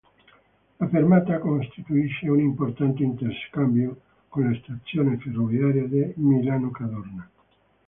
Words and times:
La 0.79 0.87
fermata 0.89 1.37
costituisce 1.37 2.27
un 2.27 2.39
importante 2.39 3.03
interscambio 3.03 3.95
con 4.29 4.49
la 4.51 4.57
stazione 4.63 5.17
ferroviaria 5.19 5.85
di 5.85 6.11
Milano 6.15 6.71
Cadorna. 6.71 7.29